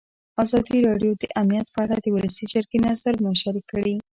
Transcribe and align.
ازادي 0.43 0.77
راډیو 0.89 1.11
د 1.21 1.23
امنیت 1.41 1.67
په 1.73 1.79
اړه 1.83 1.95
د 1.99 2.05
ولسي 2.15 2.45
جرګې 2.53 2.77
نظرونه 2.87 3.31
شریک 3.41 3.65
کړي. 3.71 3.95